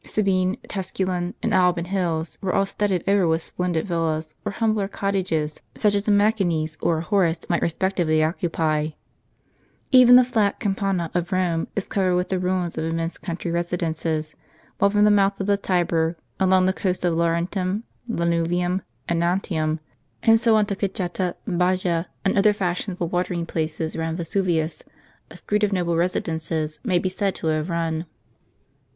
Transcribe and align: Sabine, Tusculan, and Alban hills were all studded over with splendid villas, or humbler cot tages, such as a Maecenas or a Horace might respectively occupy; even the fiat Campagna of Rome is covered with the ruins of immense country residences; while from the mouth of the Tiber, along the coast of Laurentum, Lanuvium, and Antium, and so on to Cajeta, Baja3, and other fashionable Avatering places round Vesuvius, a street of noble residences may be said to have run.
Sabine, 0.03 0.57
Tusculan, 0.67 1.35
and 1.43 1.53
Alban 1.53 1.85
hills 1.85 2.39
were 2.41 2.55
all 2.55 2.65
studded 2.65 3.03
over 3.07 3.27
with 3.27 3.43
splendid 3.43 3.85
villas, 3.85 4.33
or 4.43 4.51
humbler 4.53 4.87
cot 4.87 5.13
tages, 5.13 5.61
such 5.75 5.93
as 5.93 6.07
a 6.07 6.11
Maecenas 6.11 6.75
or 6.81 6.97
a 6.97 7.01
Horace 7.03 7.47
might 7.51 7.61
respectively 7.61 8.23
occupy; 8.23 8.87
even 9.91 10.15
the 10.15 10.23
fiat 10.23 10.59
Campagna 10.59 11.11
of 11.13 11.31
Rome 11.31 11.67
is 11.75 11.85
covered 11.87 12.15
with 12.15 12.29
the 12.29 12.39
ruins 12.39 12.79
of 12.79 12.83
immense 12.85 13.19
country 13.19 13.51
residences; 13.51 14.33
while 14.79 14.89
from 14.89 15.05
the 15.05 15.11
mouth 15.11 15.39
of 15.39 15.45
the 15.45 15.55
Tiber, 15.55 16.17
along 16.39 16.65
the 16.65 16.73
coast 16.73 17.05
of 17.05 17.13
Laurentum, 17.13 17.83
Lanuvium, 18.09 18.81
and 19.07 19.23
Antium, 19.23 19.79
and 20.23 20.39
so 20.39 20.55
on 20.55 20.65
to 20.65 20.75
Cajeta, 20.75 21.35
Baja3, 21.47 22.07
and 22.25 22.35
other 22.39 22.53
fashionable 22.53 23.07
Avatering 23.07 23.47
places 23.47 23.95
round 23.95 24.17
Vesuvius, 24.17 24.81
a 25.29 25.37
street 25.37 25.63
of 25.63 25.71
noble 25.71 25.95
residences 25.95 26.79
may 26.83 26.97
be 26.97 27.07
said 27.07 27.35
to 27.35 27.45
have 27.45 27.69
run. 27.69 28.07